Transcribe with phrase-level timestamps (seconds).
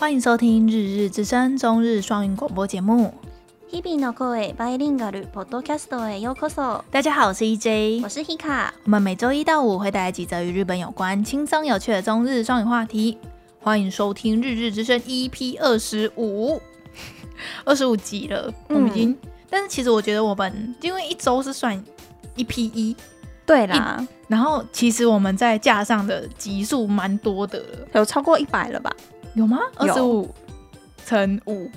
[0.00, 3.12] 欢迎收听《日日之声》中日双语广播节目。
[3.70, 6.82] 日々の声バイリンガルポッドキャストへようこそ。
[6.90, 8.68] 大家好，我是 EJ，我是 Hika。
[8.84, 13.18] 我们每周一到五会带来几则与日本有关、轻松有趣的中日双语话题。
[13.60, 16.60] 欢迎收听《日日之声》EP 二十五，
[17.64, 18.52] 二十五集了。
[18.68, 19.18] 我们已经，嗯、
[19.50, 21.76] 但是其实我觉得我们因为一周是算
[22.36, 22.96] 一 EP 一，
[23.44, 24.06] 对啦。
[24.28, 28.94] 然后其实我们在架上的集数蛮多的了，有超过一百了吧？
[29.35, 29.59] 有吗？
[29.75, 30.29] 二十五
[31.05, 31.69] 乘五，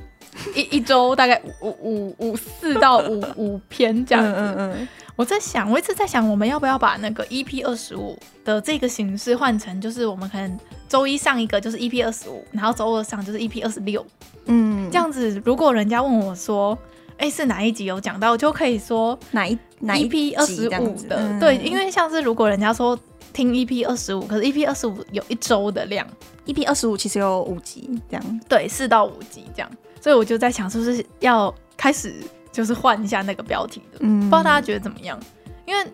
[0.55, 4.31] 一一周大概五五五四到五五篇这样子。
[4.31, 4.89] 嗯嗯嗯。
[5.17, 14.05] 我在想，我一直在想，我们要不要把那个 EP 二十五的这个形式换成，就是我们可能周一上一个就是 EP 二十五，然后周二上就是 EP 二十六。
[14.47, 16.77] 嗯，这样子，如果人家问我说，
[17.17, 21.17] 哎、欸，是哪一集有讲到，我就可以说哪一哪一 EP 二十五的。
[21.17, 22.99] 嗯、对，因为像是如果人家说
[23.33, 26.05] 听 EP 二十五，可是 EP 二十五有一周的量。
[26.47, 32.15] EP 二十五其实有五集，这样对，四到五集这样，所以我就在想，是不是要开始
[32.53, 33.99] 就是换一下那个标题的？
[34.01, 35.19] 嗯，不知道大家觉得怎么样？
[35.67, 35.87] 因为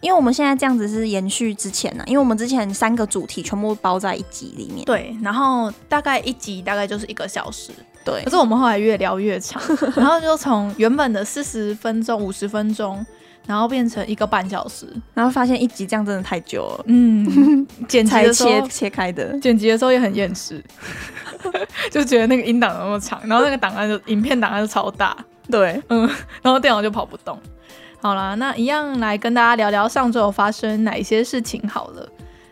[0.00, 7.70] 因为我们现在这样子是延续之前呢、啊，因为我们之前三个主题全部包在一集里面，对，然后大概一集大概就是一个小时，
[8.04, 8.22] 对。
[8.24, 9.62] 可是我们后来越聊越长，
[9.94, 13.04] 然后就从原本的四十分钟、五十分钟。
[13.46, 16.84] 然后变成一个半小时，然后发现一集这样真的太久了。
[16.86, 20.62] 嗯，剪辑的时候切切开的，剪辑的时候也很厌世，
[21.90, 25.16] 就觉得那个音档那么长，然后那个档案就影片档案就超大。
[25.50, 26.08] 对，嗯，
[26.40, 27.38] 然后电脑就跑不动。
[28.00, 32.08] 好啦，那一样来跟大家聊聊上周有发生哪一些事情好了。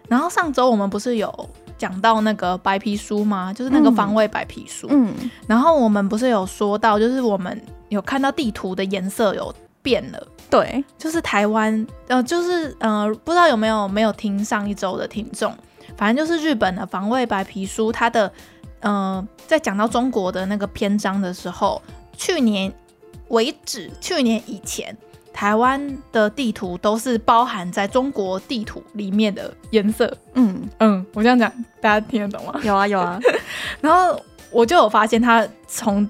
[0.08, 3.52] 然后上周我们不是有讲到那个白皮书吗？
[3.52, 4.88] 就是那个防卫白皮书。
[4.90, 5.14] 嗯，
[5.46, 10.26] 然后我们不是有说到，就是我们有看到地图的颜色有变了。
[10.50, 15.54] 对，就是台湾，呃，就是呃，不知道有没有没有听上一周的听众，
[15.96, 18.30] 反正就是日本的防卫白皮书，它的
[18.80, 21.80] 呃，在讲到中国的那个篇章的时候，
[22.16, 22.72] 去年
[23.28, 24.96] 为止，去年以前，
[25.32, 30.12] 台湾的地图都是包含在中国地图里面的颜色。
[30.34, 32.60] 嗯嗯，我这样讲，大家听得懂吗？
[32.64, 33.20] 有啊有啊，
[33.80, 36.08] 然后我就有发现，他从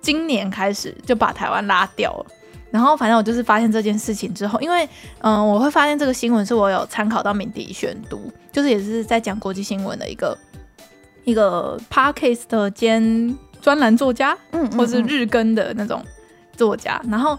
[0.00, 2.26] 今年开始就把台湾拉掉了。
[2.70, 4.84] 然后，反正我就是发现这件事情之后，因为，
[5.22, 10.38] 嗯、呃，我会发现这个新闻是我有参考到敏迪选读，就是也是在讲国际新闻的一个
[11.24, 16.00] 一个 p a r k a s t 兼专栏作家，嗯，嗯，嗯，或是日更的那种
[16.56, 17.00] 作家。
[17.10, 17.38] 然后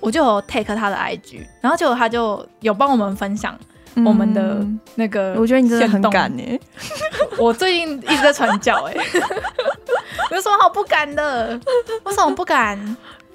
[0.00, 3.58] 我就有 take 他的 IG，然后结果他就有帮我们分享
[3.96, 4.64] 我们的
[4.94, 5.40] 那个、嗯。
[5.40, 6.58] 我觉得你真的很敢哎！
[7.36, 8.94] 我最近一直在传教哎，
[10.30, 11.60] 有什么好不敢的？
[12.04, 12.78] 为什么不敢？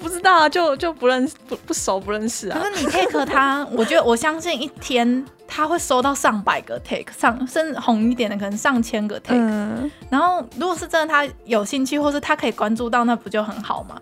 [0.03, 2.59] 不知道啊，就就不认识不不熟不认识啊。
[2.59, 9.38] 可是你 take 他， 我觉得我相信一天他会收到上百个 take，上甚至红一点的可能上千个 take。
[9.40, 9.90] 嗯。
[10.09, 13.97] 然后如果是真的他有兴趣，或是他可以关注到，那不就很好吗？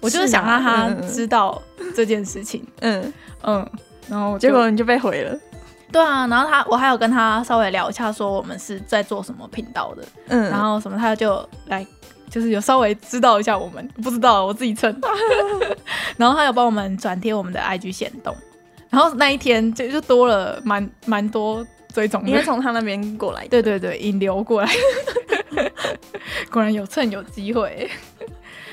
[0.00, 1.62] 我就是想让他知道
[1.94, 2.66] 这件事情。
[2.80, 3.66] 嗯嗯。
[4.08, 5.38] 然后结果你就被毁了。
[5.92, 10.02] 对啊，然后他我还有跟他稍微聊一下，说我们是在做什么频道的。
[10.30, 10.50] 嗯。
[10.50, 11.86] 然后什么他就来。
[12.34, 14.92] 就是有稍微知道一下我们不知道，我自己蹭，
[16.18, 18.36] 然后他有帮我们转贴我们的 IG 线动，
[18.90, 24.68] 然后那一天就就多了蛮蛮多追踪，因为从他那边过来，对对对，引流过来，
[26.50, 27.88] 果然有蹭有机会，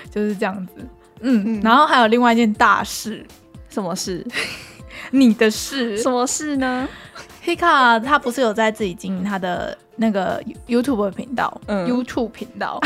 [0.09, 0.73] 就是这样子，
[1.19, 3.23] 嗯，嗯，然后还有另外一件大事，
[3.69, 4.25] 什么事？
[5.11, 5.95] 你的事？
[6.00, 6.89] 什么事呢
[7.45, 9.77] ？Hika 他不是有在自己经营他的。
[10.01, 12.81] 那个 YouTube 频道，嗯，YouTube 频道，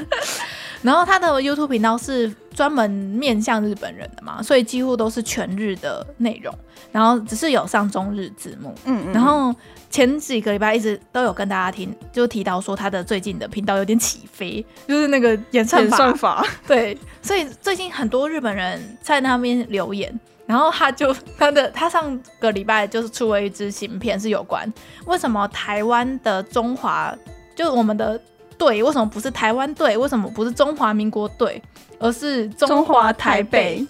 [0.80, 6.52] 然后他的 YouTube 频道是专门面向日本人的嘛，所以几乎都是全日的内容，
[6.90, 9.54] 然后只是有上中日字幕，嗯，嗯，然后
[9.90, 20.18] 前几个礼拜一直都有跟大家听，就提到说他的最近的频道有点起飞，就是那个演算法，算法，对，所以最近很多日本人在那边留言。
[20.50, 24.70] 然后他就 他的他上个礼拜就是出了一支新片，是有关
[25.06, 27.16] 为什么台湾的中华
[27.54, 28.20] 就我们的
[28.58, 31.62] 队为什么不是台湾队，为什么不是中华民国队，
[32.00, 33.76] 而是中华台北？
[33.76, 33.86] 台北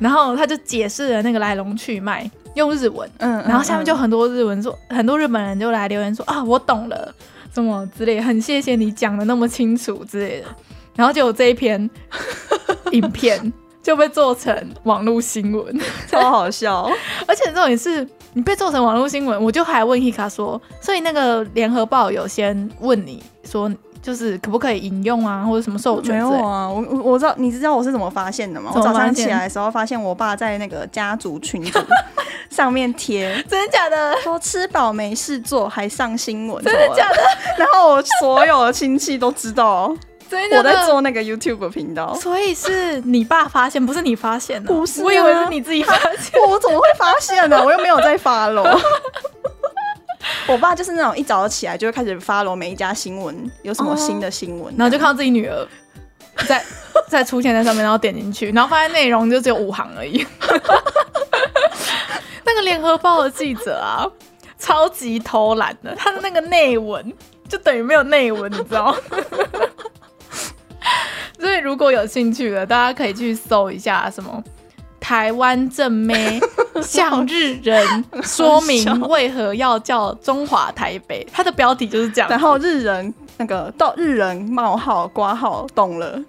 [0.00, 7.14] 然后他就解释了那个来龙去脉，用日文，嗯，然后下面就很多日文说，嗯、很多日本人就来留言说啊，我懂了，
[7.54, 10.48] 什么之类，很谢谢你讲的那么清楚之类的。
[10.96, 11.88] 然后就有这一篇
[12.90, 13.52] 影片。
[13.84, 14.52] 就被做成
[14.84, 16.90] 网络新闻，超好笑。
[17.28, 23.70] 而且这种也是你被做成网络新闻，我就还问 Hika 说，所以那个联合报有先问你说，
[24.00, 26.14] 就是可不可以引用啊，或者什么授权？
[26.14, 28.72] 没有啊，我我我知道，你知道我是怎么发现的吗？
[28.74, 31.78] 我早上起来的时候发现我爸在那个家族群组
[32.48, 34.16] 上面贴， 真的假的？
[34.22, 37.16] 说吃饱没事做还上新闻，真的假的？
[37.58, 39.94] 然后我所有的亲戚都知道。
[40.56, 44.72] 我在做那个 YouTube 频道，所以是你爸发现，不是你发现的？
[44.72, 46.40] 不是、啊，我以为是你自己发现。
[46.48, 47.62] 我怎么会发现呢？
[47.64, 48.64] 我又没有在 follow。
[50.46, 55.66] 我爸就是那种一早起来就会开始 follow 每一家新闻，有什么新的新闻，然后就看到自己女儿
[56.46, 56.62] 在
[57.08, 60.26] 在出现在上面，然后点进去，然后发现内容就只有五行而已。
[62.44, 64.06] 那个联合报的记者啊，
[64.58, 67.12] 超级偷懒的，他的那个内文
[67.48, 68.98] 就等于没有内文，你知道吗？
[71.40, 74.42] 所以如果有兴趣的，大家可以去搜一下什么
[75.00, 76.40] 台湾正妹
[76.82, 82.30] 向日人说明为何要叫中华台北，它的标题就是这样。
[82.30, 86.18] 然后日人那个到日人冒号刮号懂了。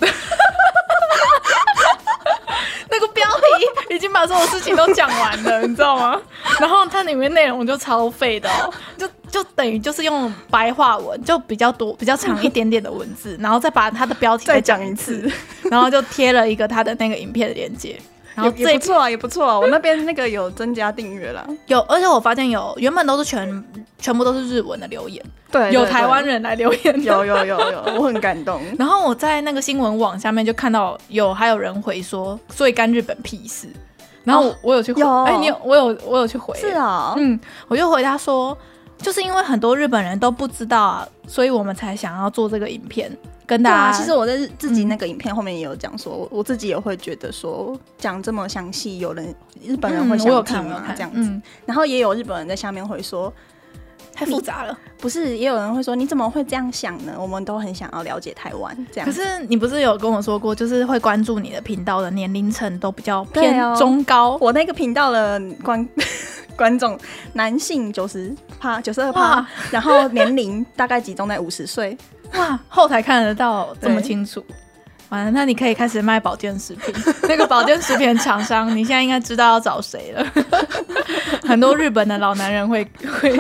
[2.98, 6.20] 那个标题已经把所有事情都讲完了，你知道吗？
[6.60, 15.30] 然后它里面内容就超废的哦，就就等于就是用白话文，就比较多、比较长一点点的文字，然后再把它的标题再讲一次，
[15.70, 18.00] 然后就贴了一个它的那个影片的链接。
[18.36, 19.60] 然后也不错啊，也不错啊。
[19.60, 23.64] 我那边那个有增加订阅了， 有，而且我发现有原本都是全
[23.98, 28.62] 全部都是日文的留言，对，有台湾人来留言，有有有有，我很感动。
[28.78, 33.68] 然后我在那个新闻网下面就看到有还有人回说，所以干日本屁事。
[34.26, 38.58] 然后我，、有去回，哎、欸，你有我有我有去回，是啊、哦，嗯，我就回答说，
[38.98, 43.12] 就是因为很多日本人都不知道啊，所以我们才想要做这个影片。
[43.48, 50.84] 跟大家、啊，其实我在自己那个影片后面也有讲说，我、嗯、我自己也会觉得说，讲这么详细，有人日本人会想听吗？
[50.96, 53.32] 这样子、嗯，然后也有日本人在下面会说，
[54.12, 54.76] 太复杂了。
[54.98, 57.14] 不是，也有人会说，你怎么会这样想呢？
[57.20, 58.76] 我们都很想要了解台湾。
[58.92, 64.32] 这样，可是你不是有跟我说过，就是会关注你的频道的年龄层都比较偏中高。
[64.32, 65.88] 哦、我那个频道的观
[66.56, 66.98] 观众
[67.34, 71.98] 男性九十趴九十二趴，然后年龄大概集中在五十岁。
[72.34, 74.44] 哇，后台看得到这么清楚，
[75.10, 76.94] 完了，那你可以开始卖保健食品。
[77.30, 80.26] 那个保健食品厂商，你现在应该知道要找谁了。
[81.48, 82.84] 很多日本的老男人会
[83.22, 83.32] 会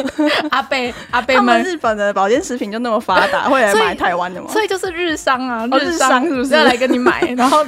[0.51, 4.47] 阿贝阿贝们，日本的保健食品就那么发达，会来买台湾的吗？
[4.51, 7.21] 所以就是日商啊，日商是不是要来跟你买？
[7.35, 7.65] 然后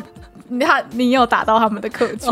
[0.47, 2.31] 你他你有打到他们的客群，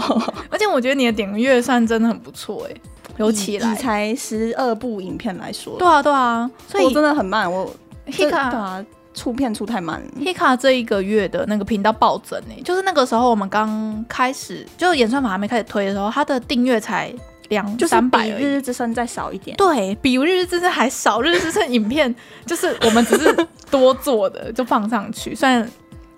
[0.51, 2.81] 而且我觉得你的点阅算真的很不错哎、欸，
[3.17, 3.75] 有起来。
[3.75, 7.73] 才十二部影片来说，对啊对啊，所以我真的很慢我。
[8.07, 8.85] Hika
[9.15, 17.11] 出片出太慢，Hika 这一个月的那个频道暴增呢，就是那个时候我们刚开始，就演算法还没开始推的时候，它的订阅才
[17.49, 21.21] 两三百，比日日之声再少一点，对，比日日之声还少。
[21.21, 22.13] 日日之声影片
[22.45, 25.67] 就是我们只是多做的，就放上去，虽然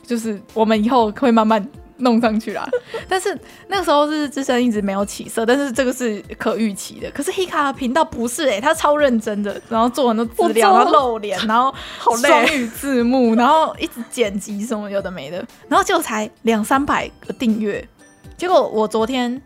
[0.05, 1.65] 就是我们以后会慢慢。
[1.97, 2.67] 弄上去啦，
[3.07, 7.09] 但是那个时候是之声一直没有起色，但是这个是可预期的。
[7.11, 11.73] 可是 Hika 频道不是哎、欸，他超认真的，然后做很多资料，然后露脸，然后
[12.21, 17.88] 双语字幕， 然后一直剪辑什么有的没的，然后就才两三百个订阅。
[18.35, 19.41] 结果我昨天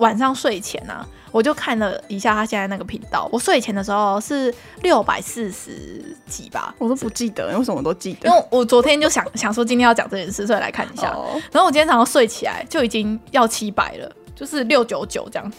[0.00, 1.06] 晚上睡前啊。
[1.32, 4.52] 我就看了一下他现在那个频道，我睡前的时候是
[4.82, 8.28] 六百四十几吧，我都不记得，为什么我都记得？
[8.28, 11.10] 因为我昨天就想想说今天要讲这件事，所以来看一下。
[11.10, 11.36] Oh.
[11.52, 15.52] 然后我今天早上睡起来就已经要七百了，就是六九九这样，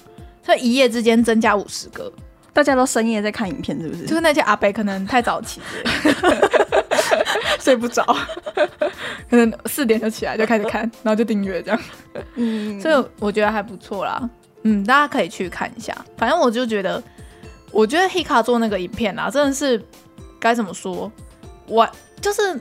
[0.45, 2.11] 所以一夜之间增加五十个。
[2.51, 4.05] 大家都深夜在看影片，是不是？
[4.05, 5.61] 就是那些阿伯可能太早起，
[7.59, 8.03] 睡不着，
[9.29, 11.79] 可能四点就起来就开始看， 然后就订阅这样。
[12.36, 14.29] 嗯，所以我觉得还不错啦。
[14.63, 15.95] 嗯，大家可以去看一下。
[16.17, 17.01] 反正我就觉得，
[17.71, 19.83] 我觉得 Hika 做那个影片啊，真的是
[20.39, 21.12] 该怎么说？
[21.67, 22.59] 我就是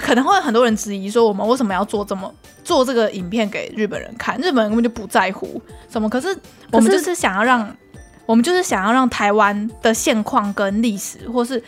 [0.00, 2.32] 可能会有很多人质疑说，我们为什么要做这么
[2.64, 4.38] 做这个影片给日本人看？
[4.38, 5.60] 日本人根本就不在乎
[5.90, 6.08] 什么。
[6.08, 6.34] 可是
[6.70, 7.76] 我们就是想要让，
[8.24, 11.62] 我们就是想要让台湾的现况跟历史，或是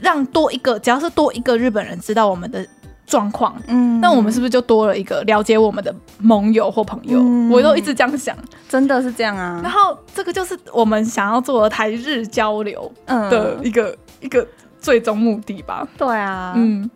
[0.00, 2.66] 让多一个，只要是多一个日本人知道我们的。
[3.08, 7.20] 状况，嗯，那我们是不是就多了一个了解我们的盟友或朋友？
[7.20, 8.36] 嗯、我都一直这样想，
[8.68, 9.60] 真的是这样啊。
[9.62, 14.44] 然后这个就是我们想要做的台日交流的一个、嗯、一个
[14.80, 15.86] 最终目的吧？
[15.96, 16.90] 对啊，嗯，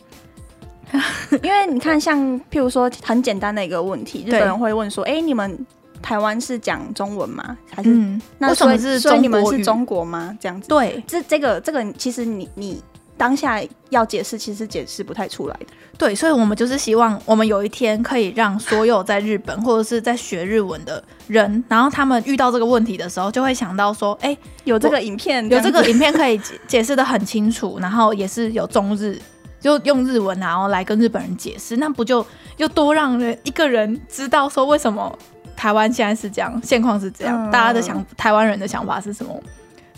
[1.45, 2.19] 因为你看，像
[2.51, 5.65] 譬如说很简单的一个问题，日本人会问说：“哎、欸，你们
[6.03, 7.57] 台湾是讲中文吗？
[7.73, 10.37] 还是、嗯、那所以是所以你们是中国吗？
[10.41, 12.83] 这样子？”对，这这个这个其实你你。
[13.21, 13.61] 当下
[13.91, 15.67] 要解释，其实解释不太出来的。
[15.99, 29.21] 对，所以我们就是希望，我们有一天可以让所有在日本或者是在学日文的人，然后他们遇到这个问题的时候，就会想到说，哎、欸，有这个影片，有这个影片可以解解释的很清楚，然后也是有中日
[29.61, 32.25] 就用日文然后来跟日本人解释，那不就
[32.57, 35.15] 又多让人一个人知道说为什么
[35.55, 39.39] 台湾现在是这样，现况是这样，嗯、大家的想台湾人的想法是什么？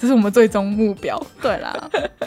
[0.02, 1.16] 这是我们最终目标。
[1.40, 1.72] 对啦，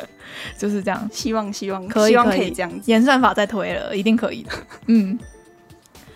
[0.58, 4.52] 就是这样，希望希望可以可以这样子，演算法再推了，一定可以的。
[4.86, 5.20] 嗯，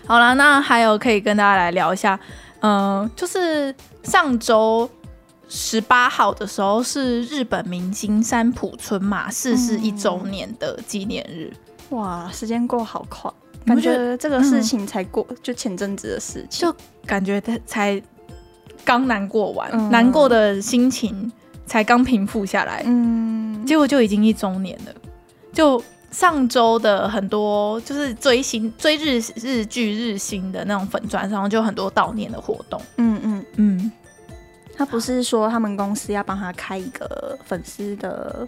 [0.07, 2.17] 好了，那还有可以跟大家来聊一下，
[2.61, 4.89] 嗯、呃，就是上周。
[5.51, 11.51] 十八号的时候是日本明星三浦春马逝世一周年的纪念日。
[11.89, 13.31] 嗯，哇，时间过好快，
[13.65, 17.99] 感觉这个事情才过，嗯、就前阵子的事情，就感觉他才
[18.85, 21.31] 刚难过完，嗯、难过的心情
[21.69, 24.91] 才刚平复下来，嗯，结果就已经一周年了。
[25.53, 33.91] 就上周的很多就是追星追日日剧日星的那种粉专上，就很多悼念的活动，嗯嗯嗯。
[34.75, 38.47] 他不是说他们公司要帮他开一个粉丝的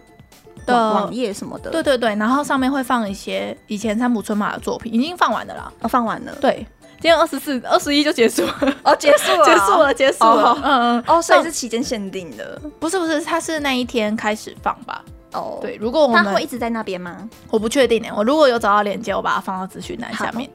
[0.64, 1.70] 的网页什么的？
[1.70, 5.72] 对对对，然后上面会放一些以前三浦春马的作品，已经放完的啦。
[5.80, 6.34] 哦，放完了。
[6.40, 6.66] 对，
[7.02, 8.76] 今天二十四、二十一就结束了。
[8.84, 10.56] 哦，结束了，结束了，结束了。
[10.62, 11.04] 嗯嗯。
[11.08, 12.62] 哦，所以是期间限定的？
[12.78, 15.04] 不是不是，它是那一天开始放吧？
[15.32, 15.74] 哦，对。
[15.80, 17.28] 如果我们他会一直在那边吗？
[17.50, 18.08] 我不确定呢。
[18.16, 20.48] 我如果有找到链接，我把它放到资讯栏下面。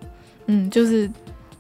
[0.46, 1.12] 嗯，就是。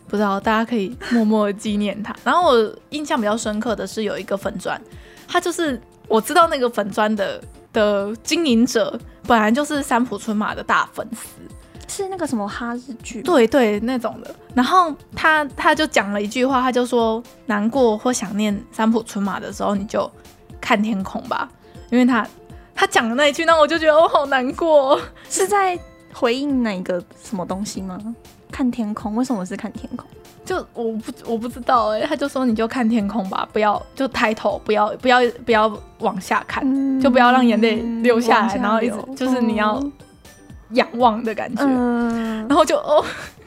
[0.10, 2.16] 不知道，大家可以默默的纪念他。
[2.24, 4.82] 然后我印象比较深刻的是有一个粉砖，
[5.28, 5.78] 他就是
[6.08, 7.42] 我知道那个粉砖的
[7.74, 11.42] 的经营者本来就是三浦春马的大粉丝，
[11.88, 14.36] 是那个什么哈日剧，对对那种的。
[14.54, 20.10] 然后他他就讲了一句话，他就说难过或想念三浦春马的时候，你就
[20.60, 21.50] 看天空吧，
[21.90, 22.28] 因为他
[22.76, 25.80] 他讲的那一句，那我就觉得我好难过，是在
[26.14, 27.98] 回应哪个什么东西吗？
[28.52, 30.06] 看天空，为什么是看天空？
[30.46, 39.84] 就我不我不知道哎、欸，他就说你就看天空吧，不要就抬头，不要不要不要往下看，嗯、就不要让眼泪流下来，下然后一直就是你要
[40.72, 43.04] 仰望的感觉，嗯、然后就哦，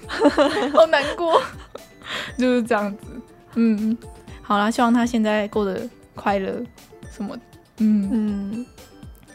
[0.72, 1.40] 好难过，
[2.38, 3.06] 就是这样子。
[3.54, 3.96] 嗯，
[4.42, 5.80] 好啦，希望他现在过得
[6.14, 6.52] 快乐
[7.10, 7.36] 什么，
[7.78, 8.08] 嗯。
[8.12, 8.66] 嗯，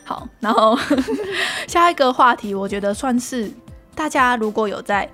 [0.04, 0.78] 好，然后
[1.68, 3.52] 下一个话题，我觉得算是
[3.94, 5.10] 大家如果有在。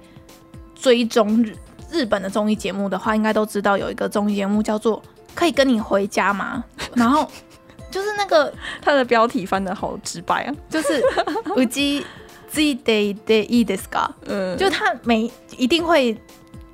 [0.83, 1.55] 追踪日
[1.91, 4.99] 日本的综艺节目的话，应该都知道有一个综艺节目叫做
[5.35, 6.63] 《可以跟你回家吗》，
[6.99, 7.29] 然后
[7.91, 8.51] 就是那个
[8.81, 10.99] 它的标题翻的好直白啊，就是
[11.55, 12.03] うち
[12.50, 14.10] ついていていいですか？
[14.26, 16.16] 嗯，就他每一定会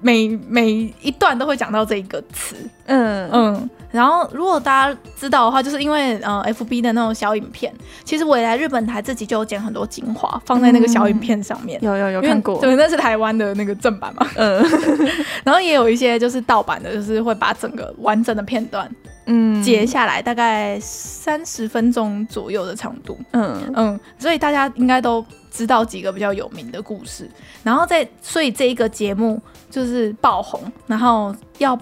[0.01, 3.71] 每每一段都会讲到这一个词，嗯嗯。
[3.93, 7.71] 然后，如果大家知道的话，就是因为呃，F B 的那种小影片，
[8.05, 11.79] 其实未来日本台自己就有剪很多精华放在那个小影片上面。
[11.83, 14.27] 嗯、有有有看过，对，那是台湾的那个正版嘛。
[14.37, 14.65] 嗯。
[15.45, 18.91] 然后也有一些就是盗版的，就是会把整个完整的片段
[19.27, 23.19] 嗯截下来，大概三十分钟左右的长度。
[23.33, 24.01] 嗯嗯。
[24.19, 25.23] 所以大家应该都
[25.58, 27.28] 知道几个比较有名的故事。
[27.64, 31.78] 然后在所以这一个节目就是爆红，然后要。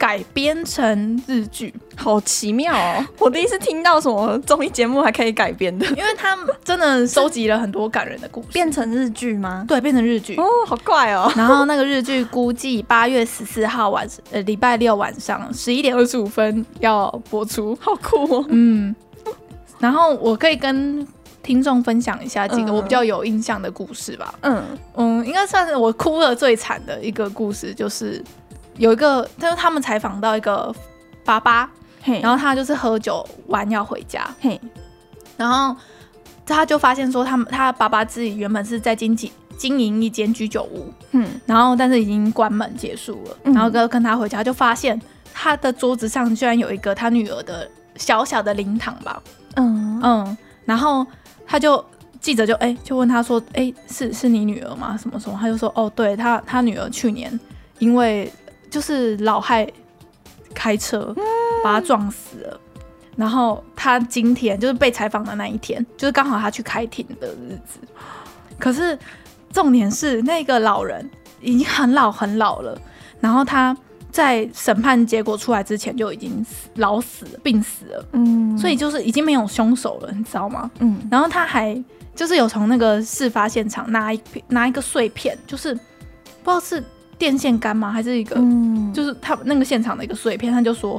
[0.00, 3.04] 改编成日剧，好奇妙哦！
[3.20, 6.34] 我第一次听到什么综艺节目还可以改编的， 因为他
[6.64, 9.62] 真的收集了很多感人的故事，变成日剧吗？
[9.68, 11.30] 对，变成日剧哦，好怪哦。
[11.36, 18.46] 然后那个日剧估计八月十四号晚，呃，礼拜六晚上十一点二十五分要播出，好酷哦。
[18.48, 18.96] 嗯，
[19.78, 21.06] 然后我可以跟
[21.42, 24.34] 听众分享一下几个我比较有印象的故事吧。
[24.42, 24.62] 嗯。
[24.94, 28.22] 嗯，应该算是我哭的最惨的一个故事，就是。
[28.76, 30.74] 有一个，就是他们采访到一个
[31.22, 31.70] 爸爸，
[32.02, 32.18] 嘿。
[32.20, 34.58] 然后他就是喝酒完要回家，嘿。
[35.36, 35.76] 然后
[36.46, 44.98] 他就发现说，他们他爸爸自己原本是在经济经营一间居酒屋，嗯，然后但是已经关门结束了，嗯、然后跟跟他回家就发现
[45.34, 49.22] 他的桌子上居然有一个他女儿的小小的灵堂吧，
[49.56, 50.00] 嗯。
[50.02, 51.06] 嗯，然后
[51.50, 51.84] 他就
[52.20, 54.96] 记者就哎、欸、就问他说，哎、欸、是是你女儿吗？
[54.96, 55.36] 什么什么？
[55.40, 57.40] 他就说哦，对他他女儿去年
[57.80, 58.32] 因为
[58.70, 59.68] 就是老害
[60.54, 61.12] 开车
[61.64, 62.80] 把他撞死了，嗯、
[63.16, 67.80] 然后他今天就是被采访的那一天，就是刚好他去开庭的日子。
[68.56, 68.96] 可是
[69.52, 72.80] 重点是那个老人已经很老很老了，
[73.18, 73.76] 然后他
[74.10, 80.70] 在审判结果出来之前就已经死老死了病死了，嗯，所以就是已经没有凶手了，你知道吗？
[80.80, 81.82] 嗯，然后他还
[82.14, 86.82] 就是有从那个事发现场拿一拿一个碎片，就是不知道是。
[87.20, 87.92] 电线杆吗？
[87.92, 90.50] 还是一个，嗯、就是他那个现场的一个碎片。
[90.50, 90.98] 他就说：“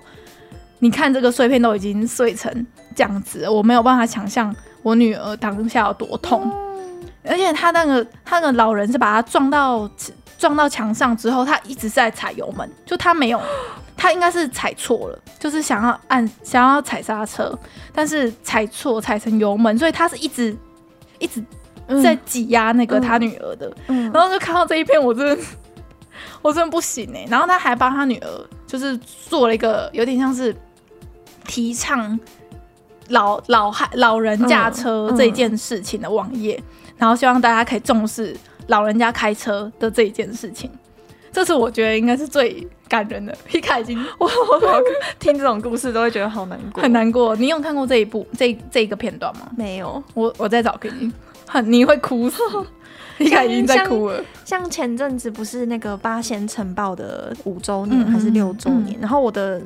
[0.78, 6.44] 你看这个碎片都已经碎成这样子了，我没有办法想象我女儿当下有多痛。
[6.46, 9.90] 嗯、而且他那个他那个老人是把他撞到
[10.42, 13.40] 撞到墙上之后，他一直在踩油门，就他没有，
[13.96, 17.56] 他应该是踩错了，就是想要按想要踩刹车，
[17.94, 20.58] 但是踩错踩成油门，所以他是一直
[21.20, 21.44] 一直
[22.02, 24.10] 在挤压那个他女儿的，嗯。
[24.10, 25.44] 嗯、然后就看到这一片，我真的
[26.42, 27.28] 我真的不行哎、欸。
[27.30, 30.56] 然后他还帮他女儿就是做了一个有点像是
[31.46, 32.20] 提倡
[33.10, 36.60] 老老汉老人驾车这件事情的网页，
[36.98, 38.36] 然后希望大家可以重视
[38.72, 40.72] 老人家开车的这一件事情。
[41.34, 43.38] 这是我觉得应该是最感人的。
[43.48, 44.84] 皮卡已经，我我
[45.20, 47.36] 听这种故事都会觉得好难过，很难过。
[47.36, 49.50] 你有看过这一部这这一个片段吗？
[49.56, 51.12] 没有，我我再找给你。
[51.48, 52.42] 很 你会哭死，
[53.18, 54.22] 皮卡已经在哭了。
[54.46, 58.98] 像前阵子不是那个八仙尘爆的五周年还是六周年？
[59.00, 59.62] 然后我的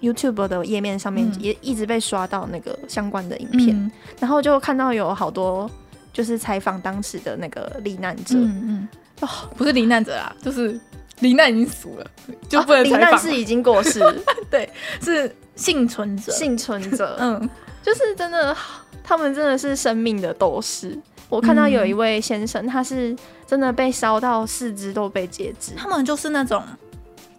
[0.00, 5.70] YouTube 的页面上面也一直被刷到那个相关的影片，嗯、然后就看到有好多
[6.14, 8.36] 就是采访当时的那个罹难者。
[8.38, 8.88] 嗯嗯，
[9.20, 10.80] 哦，不是罹难者啦，就是。
[11.20, 12.04] 罹难已经死了，
[12.48, 12.98] 就不能采访。
[12.98, 14.00] 罹难是已经过世，
[14.50, 14.68] 对，
[15.00, 16.32] 是幸存者。
[16.32, 17.48] 幸存者，嗯，
[17.80, 18.54] 就是真的，
[19.02, 20.98] 他们真的是生命的斗士。
[21.28, 23.16] 我看到有一位先生，他是
[23.46, 25.72] 真的被烧到四肢都被截肢。
[25.76, 26.60] 他们就是那种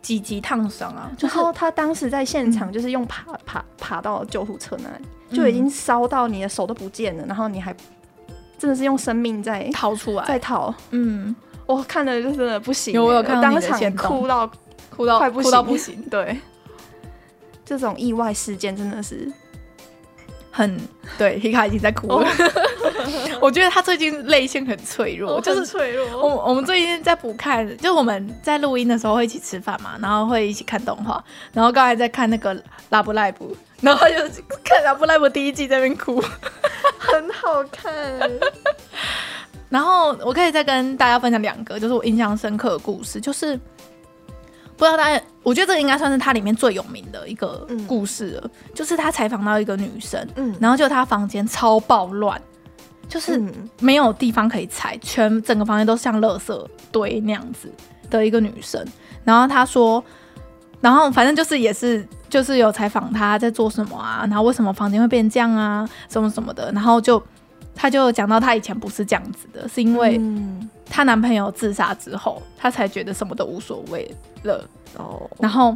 [0.01, 7.75] 几级烫伤啊，然后他当时在现场就是用爬爬爬到救护车那里，就已经烧到你的手都不见了，然后你还
[8.57, 11.35] 真的是用生命在逃出来，在逃，嗯。
[11.67, 14.47] 我看了就真的不行，有我有看当场哭到
[14.95, 15.99] 哭到快不行，哭到不行。
[16.11, 16.37] 对，
[17.65, 19.27] 这种意外事件真的是
[20.51, 20.79] 很
[21.17, 21.37] 对。
[21.41, 22.27] 皮卡已经在哭了，
[23.41, 26.05] 我觉得他最近泪腺很脆弱，就是脆弱。
[26.21, 32.53] 我我们最近在补看，就我们在录音的时候会一起吃饭嘛，然后会一起看动画，然后刚才在看那个
[32.89, 34.15] 《拉布赖布》，然后就
[34.63, 36.23] 看《拉布赖布》第一季在那边哭，
[37.05, 37.93] 很好看。
[39.69, 43.57] 然后我可以再跟大家分享两个，就是我印象深刻的故事，就是
[44.77, 48.41] 不知道大家，我觉得这个应该算是他里面最有名的一个故事了。
[48.45, 52.39] 嗯、就是他采访到一个女生，嗯，然后就她房间超暴乱，
[53.09, 53.41] 就是
[53.79, 57.69] 没有地方可以踩，全整个房间都像垃圾堆那样子
[58.09, 58.85] 的一个女生。
[59.23, 60.01] 然后他说，
[60.85, 67.21] 然后反正就是也是就是有采访他在做什么啊，然后为什么房间会变这样啊，什么什么的，然后就。
[67.77, 70.17] 他就讲到，他以前不是这样子的，是因为
[70.89, 74.09] 她男朋友自杀之后，她才觉得什么都无所谓
[74.43, 74.65] 了。
[74.95, 75.75] 哦，然后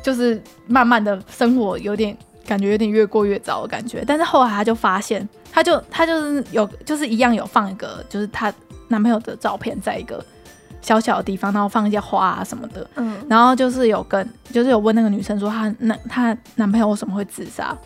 [0.00, 2.16] 就是慢慢的生活有点
[2.46, 4.04] 感觉有点越过越糟的感觉。
[4.06, 8.54] 但是后来她就发现，她就她就是有就是一样有放一个就是她
[8.86, 10.24] 男朋友的照片在一个
[10.84, 12.88] 小小的地方，然后放一些花啊什么的。
[12.94, 17.76] 嗯，然后就是有跟就是有问那个女生说她男她男朋友为什么会自杀，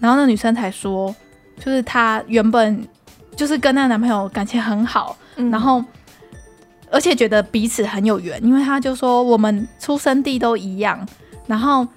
[0.00, 1.14] 然后那女生才说。
[1.58, 2.86] 就是她原本
[3.34, 5.82] 就是跟那男朋友感情很好，嗯、然后
[6.90, 11.08] 而且觉得彼此很有缘，因为她就说我们出生地都一样，
[11.46, 11.88] 然后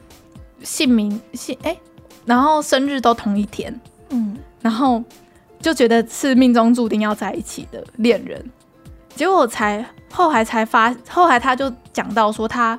[0.64, 1.80] 姓名姓哎、欸，
[2.24, 3.78] 然后生日都同一天，
[4.12, 5.04] 嗯，然后
[5.60, 8.42] 就觉得是命中注定要在一起的恋人。
[9.14, 12.78] 结果才后来才发，后来他就讲到说他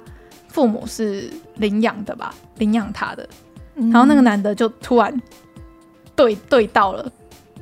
[0.49, 3.29] 父母是领养的吧，领养他的，
[3.75, 5.21] 然后那个男的就突然。
[6.17, 7.11] 对对到了，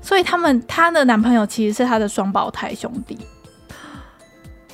[0.03, 3.17] 所以他们她的男朋友其实是她的双胞胎兄弟，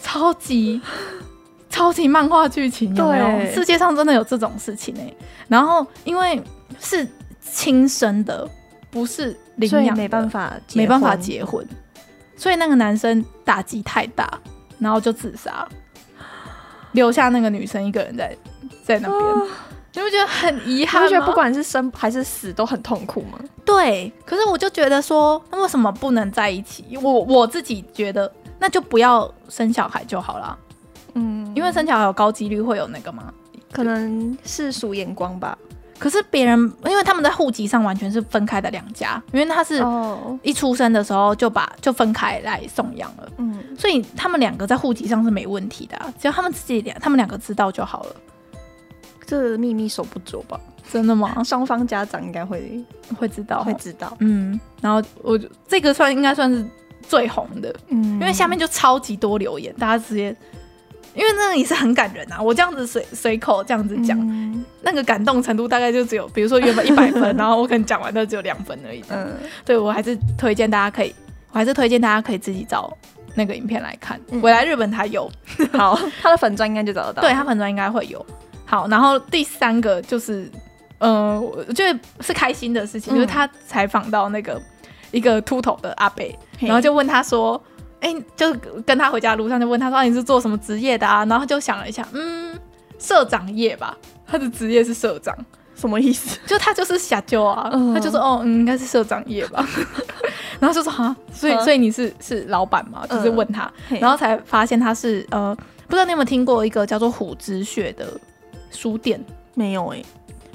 [0.00, 0.80] 超级
[1.68, 3.26] 超级漫画剧情有没有？
[3.26, 5.16] 对世界上真的有这种事情呢、欸。
[5.48, 6.42] 然后因为
[6.80, 7.06] 是
[7.42, 8.48] 亲生的，
[8.90, 11.62] 不是领养的，没办法没办法结婚，
[12.36, 14.40] 所以那个男生打击太大，
[14.78, 15.66] 然后就自杀，
[16.92, 18.36] 留下那个女生一个人在
[18.84, 19.20] 在那边。
[19.20, 19.46] 哦
[19.96, 21.08] 你不觉得很遗憾吗？
[21.08, 23.38] 觉得不管是生还是死都很痛苦吗？
[23.64, 26.98] 对，可是我就觉得说，那为什么不能在一起？
[27.00, 30.58] 我我自己觉得，那就不要生小孩就好了。
[31.12, 33.32] 嗯，因为生小孩有高几率会有那个吗？
[33.70, 35.56] 可能世俗眼光吧。
[35.98, 39.82] 可是别人，因为他们在户籍上完全是分开的两家，因为他是
[40.42, 43.28] 一出生的时候就把就分开来送养了。
[43.38, 48.16] 嗯，所以他们两个在户籍上是没问题的啊，只要他们自己两他们两个知道就好了。
[49.26, 50.60] 这秘密守不住吧？
[50.92, 51.42] 真的吗？
[51.42, 52.84] 双方家长应该会
[53.18, 54.14] 会知道，会知道。
[54.20, 56.64] 嗯，然后我这个算应该算是
[57.00, 60.36] 最红的，嗯，因为下面就超级多留言，大家直接，
[61.14, 62.40] 因为那个也是很感人啊。
[62.40, 69.02] 我这样子随随口这样子讲，嗯、那个感动程度大概就只有，比如说原本一百分， 然后我可能讲完都只有两分而已。
[69.10, 69.32] 嗯，
[69.64, 71.14] 对我还是推荐大家可以，
[71.52, 72.92] 我还是推荐大家可以自己找
[73.34, 74.20] 那个影片来看。
[74.42, 75.30] 回、嗯、来日本他有，
[75.72, 78.24] 好，他的粉专应该就找得到，对他粉专应该会有。
[78.66, 80.50] 好，然后第三个就是，
[80.98, 84.60] 嗯、呃，我觉得是开心的事情，嗯、就是他采访到那个
[85.10, 86.24] 一个秃头的阿伯，
[86.58, 87.62] 嘿然后就问他说，
[88.04, 91.24] 哎、欸，就跟他回家的路上就问他说，啊、你是做什么职业的啊？
[91.24, 92.54] 然后他就想了一下，嗯，
[92.98, 95.34] 社长业吧，他的职业是社长，
[95.74, 96.38] 什么意思？
[96.46, 99.66] 就他就是小舅啊，嗯、他就说，哦，嗯，应该是社长业吧。
[100.60, 103.06] 然后就说哈，所以所以你是是老板吗？
[103.08, 108.06] 就是问他，然后才发现他是呃，不知道你有没有听过一个叫做虎之穴的
[108.70, 109.18] 书店？
[109.54, 110.02] 没有哎，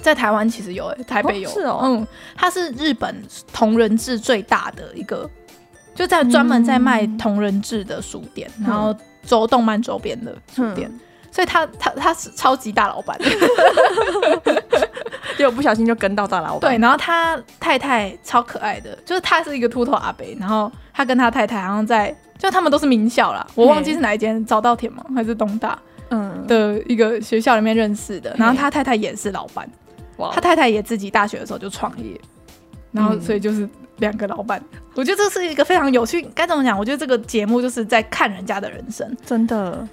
[0.01, 5.29] 在台湾其实有哎，台北有，是哦，嗯，它是日本同人志最大的一个，
[5.99, 10.89] 就在专门在卖同人志的书店，然后周动漫周边的书店。
[11.29, 13.19] 所以他他他是超级大老板，
[15.37, 16.71] 结果不小心就跟到大老板。
[16.71, 25.03] 对，然后他太太超可爱的，就是他是一个秃头阿伯，然后他跟他太太好像在，就他们都是名校啦，我忘记是哪一间，早稻田吗？
[25.13, 25.77] 还是东大？
[26.11, 28.33] 嗯，的一个学校里面认识的。
[28.37, 29.69] 然后他太太也是老板，
[30.31, 32.17] 他太太也自己大学的时候就创业，
[32.93, 33.67] 然后所以就是
[33.99, 34.59] 两个老板。
[34.71, 36.77] 嗯、我觉得这是一个非常有趣，该怎么讲？
[36.77, 39.87] 我觉得这个节目就是在看人家的人生，真的。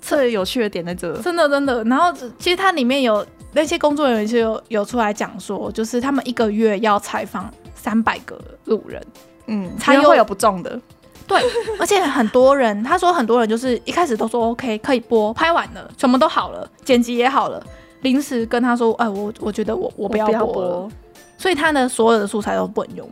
[0.00, 1.84] 最有趣的点在这，真的真的。
[1.84, 9.00] 然后其实它里面有那些工作人员就有有出来讲说，就是他们一个月要采访三百个路人，
[9.46, 10.80] 嗯，才有会有不中的，
[11.26, 11.38] 对。
[11.78, 17.62] 而且很多人，他说很多人就是一开始都说 OK 可以播，拍完了什么都好了，剪辑也好了，
[18.00, 20.92] 临时跟他说，哎，我我觉得我我不要播了，我不要播，
[21.36, 23.08] 所以他的所有的素材都不能用，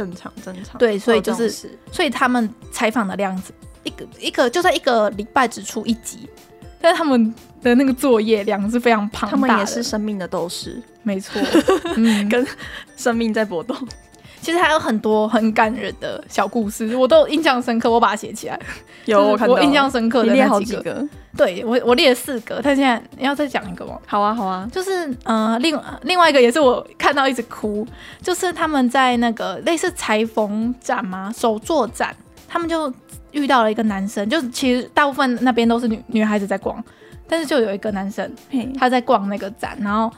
[0.00, 0.78] 正常正常。
[0.78, 3.52] 对，所以就是，所以他们采访的量子。
[3.84, 6.26] 一个一个就在一个礼拜只出一集，
[6.80, 9.40] 但是他们的那个作业量是非常庞大的。
[9.42, 11.38] 他们也是生命的斗士，没错，
[11.96, 12.46] 嗯，跟
[12.96, 13.76] 生命在搏斗。
[14.50, 18.58] 其实还有很多很感人的小故事，我都印象深刻，我把它写起来。
[19.06, 21.08] 有我看到，我印象深刻的那几个，好几个。
[21.36, 23.96] 对我我列了四个，他现在你要再讲一个吗？
[24.06, 27.86] 好啊好啊，就是呃另另外一个也是我看到一直哭，
[28.20, 32.14] 就是他们在那个类似裁缝展嘛，手作展，
[32.48, 32.92] 他们就。
[33.32, 36.82] 遇到了一个男生，就其实大部分那边都是女女孩子在逛，
[37.28, 38.28] 但是就有一个男生，
[38.76, 40.12] 他在逛那个展，然后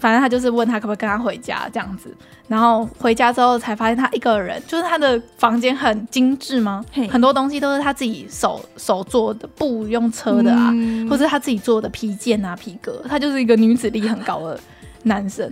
[0.00, 2.12] 反正他就是问他可不可以跟他回家这样子，
[2.48, 6.84] 然后回家之后才发现他一个人，就是他的房间很精致吗？
[7.10, 14.58] 很多东西都是他自己手手做的，不用车的啊，嗯、或者他自己做的皮件啊、皮革，他就是一个女子力很高的
[15.04, 15.48] 男生。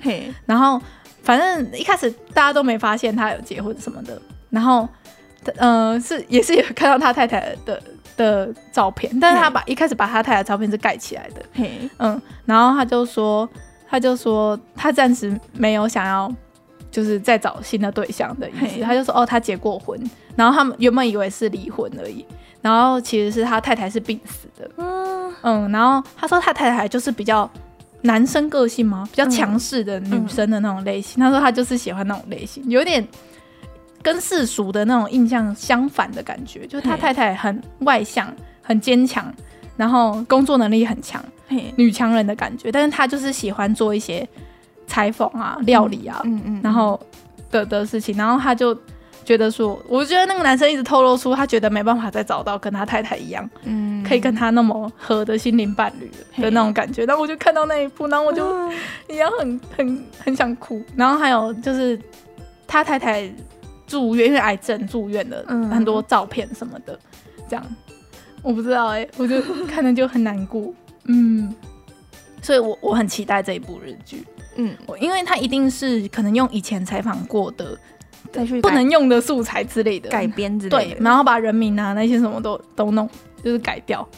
[0.47, 0.81] 然后
[1.23, 4.89] 反正一开始大家都没发现他有结婚什么的，然后。
[5.57, 7.81] 嗯、呃，是也是有看到他太太的
[8.17, 13.49] 的照片，但是他把一开始把他太太的照片是盖起来的，嘿，嗯，然后他就说，
[13.89, 16.33] 他就说他暂时没有想要，
[16.91, 19.99] 就是再找新的对象的意思，他就说哦，他结过婚，
[20.37, 22.25] 然后他们原本以为是离婚而已，
[22.61, 27.51] 然后其实是他太太是病死的，嗯嗯，然后他说他太太就是比较
[28.03, 29.09] 男生个性吗？
[29.11, 33.07] 比较强势的女生的那种类型，他说他就是喜欢那种类型，有点。
[34.01, 39.31] 跟世俗的那种印象相反的感觉，就是他太太很外向、很坚强，
[39.77, 41.23] 然后工作能力很强，
[41.77, 42.71] 女强人的感觉。
[42.71, 44.27] 但是她就是喜欢做一些
[44.87, 46.99] 裁缝啊、料理啊，嗯嗯，然后
[47.51, 48.17] 的的事情。
[48.17, 48.77] 然后她就
[49.25, 56.11] 觉得说，我觉得那个男生一直透露出他觉得没办法再找到跟他太太一样，嗯，可以跟他那么合的心灵伴侣
[56.43, 57.05] 的那种感觉。
[57.05, 58.71] 然后我就看到那一部，然后我就
[59.09, 60.83] 一样 很很很想哭。
[60.97, 61.99] 然后还有就是
[62.67, 63.31] 他太太。
[63.87, 67.65] 住院，因为癌症住院的很多照片什么的，嗯、这样
[68.43, 70.71] 我不知道哎、欸，我就看着就很难过，
[71.09, 71.55] 嗯，
[72.41, 74.25] 所以我我很期待这一部日剧，
[74.57, 77.77] 嗯，我因为它一定是可能用以前采访过的
[78.31, 83.09] 再去不能用的素材之类的改编之类的，对，然后把人名啊那些什么都都弄
[83.43, 84.09] 就是改掉，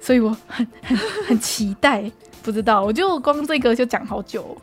[0.00, 2.10] 所以我很很很期待，
[2.42, 4.56] 不知道我就光这个就讲好久，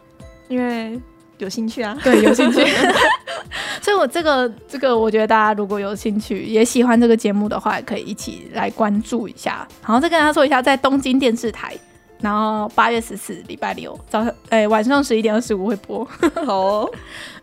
[0.47, 0.99] 因为。
[1.37, 1.97] 有兴趣啊？
[2.03, 2.65] 对，有兴趣。
[3.81, 9.67] 所以，我这个这个，我觉得大家如果有兴趣，也喜欢这个节目的话，也可以一起来关注一下。
[9.83, 11.75] 然后再跟大家说一下，在东京电视台，
[12.19, 16.03] 然后八月十四礼拜六早上，哎、欸，晚上十一点二十五会播。
[16.45, 16.91] 好、哦，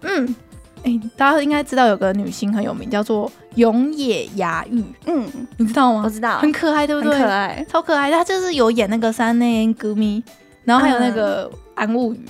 [0.01, 0.35] 嗯，
[0.79, 4.83] 哎、欸，大家应该知道有个女星很有名，叫做永野芽郁。
[5.07, 6.03] 嗯，你知道吗？
[6.05, 7.13] 我知道，很可爱，对不对？
[7.13, 8.11] 很可爱，超可爱。
[8.11, 10.21] 她就是有演那个三内 g 咪，
[10.65, 12.27] 然后还有那个安物语。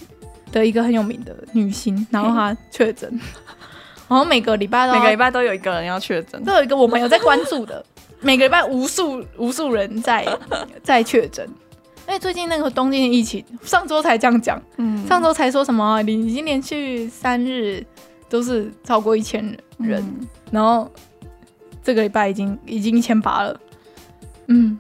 [0.53, 3.11] 的一个很有名的女星，然后她确诊，
[4.09, 7.85] 然后每个礼拜都每个礼拜都有一个人要确诊，都有一个我们有在关注的，
[8.21, 10.25] 每个礼拜无数无数人在
[10.85, 11.49] 在确诊。
[12.07, 17.83] 因为，最近那个东京的疫情，上周才这样讲，嗯，上周才说什么，你已经连续三日
[18.29, 19.43] 都是超过一千
[19.79, 20.91] 人，嗯、然后
[21.83, 23.61] 这个礼拜已经已经一千八了，
[24.49, 24.79] 嗯。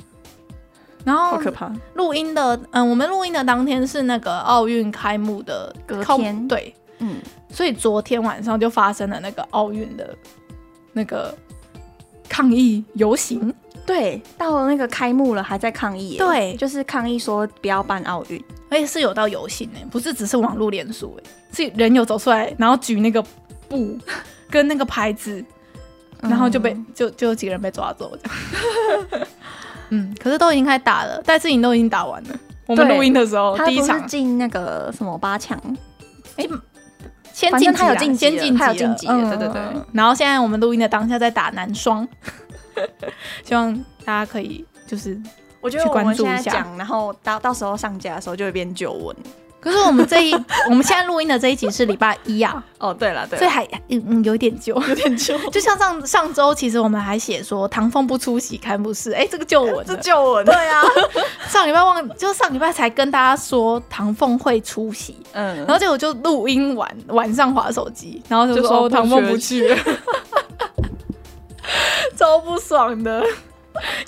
[1.04, 1.72] 然后，好可怕！
[1.94, 7.16] 录音的，嗯，我们录音的当天是那个奥运开幕的隔天，对，嗯，
[7.50, 10.16] 所以昨天晚上就发生了那个奥运的
[10.92, 11.34] 那个
[12.28, 13.52] 抗议游行，
[13.84, 23.22] 对，到了那个开幕了还在抗议，对，就是抗议说不要办奥运，而且是有到游行呢，不是只是网络联署，哎，是人有走出来，然后举那个
[23.68, 23.98] 布。
[24.52, 25.42] 跟那个牌子，
[26.20, 29.26] 然后就被、嗯、就就有几个人被抓走这样。
[29.94, 32.30] 嗯，可是都已经开始打了，戴志颖都已经打完了。
[32.66, 35.60] 我们录音的时候，第一场进那个什么八强，
[36.36, 36.50] 哎、欸，
[37.32, 39.62] 先进他有进，先进级，他有晋级，嗯，对对对。
[39.92, 42.08] 然后现在我们录音的当下在打男双，
[43.44, 43.74] 希望
[44.04, 45.20] 大家可以就是。
[45.60, 49.14] 我觉得我们现在讲，然后到到时候上架的时候就会变旧闻。
[49.62, 50.34] 可是我们这一
[50.68, 52.62] 我们现在录音的这一集是礼拜一啊。
[52.78, 55.38] 哦，对了，对，所以还嗯嗯有点旧，有点旧。
[55.50, 60.44] 就像上上周，其实我们还写说唐凤不出席开幕式，哎，这个旧闻，这旧闻。
[60.44, 60.82] 对啊，
[61.48, 69.72] 上礼拜忘，就上礼拜才跟大家说唐凤会出席，嗯，然后结果就录音完晚上划手机，然后就说，唐凤不去，
[72.18, 73.24] 超不爽的。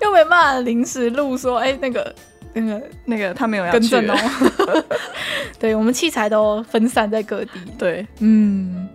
[0.02, 2.14] 又没办法临时录说，哎、欸，那个、
[2.54, 4.14] 那个、那个，他没有要去哦。
[5.58, 7.50] 对，我们器材都分散在各地。
[7.76, 8.88] 对，嗯。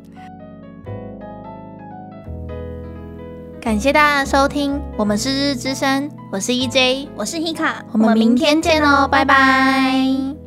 [3.62, 10.39] 感谢大家的收听，我们是日日之声，我是 EJ，我是 Hika，我们明天见哦，拜拜。